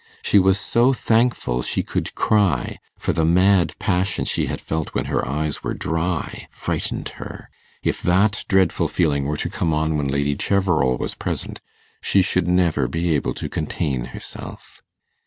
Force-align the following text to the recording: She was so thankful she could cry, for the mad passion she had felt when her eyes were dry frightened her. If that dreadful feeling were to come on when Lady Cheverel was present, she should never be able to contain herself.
She 0.23 0.39
was 0.39 0.59
so 0.59 0.93
thankful 0.93 1.61
she 1.61 1.83
could 1.83 2.15
cry, 2.15 2.79
for 2.97 3.13
the 3.13 3.23
mad 3.23 3.75
passion 3.77 4.25
she 4.25 4.47
had 4.47 4.59
felt 4.59 4.95
when 4.95 5.05
her 5.05 5.23
eyes 5.27 5.61
were 5.63 5.75
dry 5.75 6.47
frightened 6.49 7.09
her. 7.21 7.51
If 7.83 8.01
that 8.01 8.43
dreadful 8.47 8.87
feeling 8.87 9.25
were 9.25 9.37
to 9.37 9.47
come 9.47 9.75
on 9.75 9.97
when 9.97 10.07
Lady 10.07 10.35
Cheverel 10.35 10.97
was 10.97 11.13
present, 11.13 11.61
she 12.01 12.23
should 12.23 12.47
never 12.47 12.87
be 12.87 13.13
able 13.13 13.35
to 13.35 13.47
contain 13.47 14.05
herself. 14.05 14.81